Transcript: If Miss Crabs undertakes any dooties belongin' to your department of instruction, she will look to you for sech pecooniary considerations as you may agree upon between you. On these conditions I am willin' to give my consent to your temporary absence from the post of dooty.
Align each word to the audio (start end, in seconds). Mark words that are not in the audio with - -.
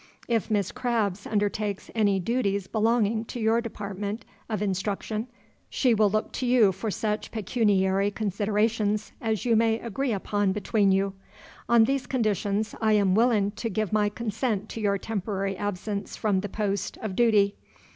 If 0.27 0.49
Miss 0.49 0.71
Crabs 0.71 1.27
undertakes 1.27 1.91
any 1.93 2.19
dooties 2.19 2.65
belongin' 2.65 3.23
to 3.25 3.39
your 3.39 3.61
department 3.61 4.25
of 4.49 4.59
instruction, 4.63 5.27
she 5.69 5.93
will 5.93 6.09
look 6.09 6.31
to 6.31 6.47
you 6.47 6.71
for 6.71 6.89
sech 6.89 7.29
pecooniary 7.31 8.09
considerations 8.09 9.11
as 9.21 9.45
you 9.45 9.55
may 9.55 9.79
agree 9.79 10.11
upon 10.11 10.53
between 10.53 10.91
you. 10.91 11.13
On 11.69 11.83
these 11.83 12.07
conditions 12.07 12.73
I 12.81 12.93
am 12.93 13.13
willin' 13.13 13.51
to 13.51 13.69
give 13.69 13.93
my 13.93 14.09
consent 14.09 14.69
to 14.69 14.81
your 14.81 14.97
temporary 14.97 15.55
absence 15.55 16.17
from 16.17 16.39
the 16.39 16.49
post 16.49 16.97
of 16.97 17.15
dooty. 17.15 17.53